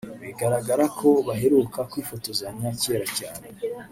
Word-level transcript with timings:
bigaragara 0.21 0.83
ko 0.99 1.07
baheruka 1.27 1.79
kwifotozanya 1.91 2.67
cyera 2.81 3.07
cyane 3.19 3.47